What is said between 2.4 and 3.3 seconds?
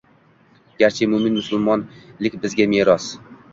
bizga meros